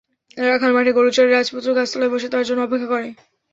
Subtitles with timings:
[0.43, 3.07] রাখাল মাঠে গরু চরায়, রাজপুত্র গাছতলায় বসে তার জন্য অপেক্ষা করে।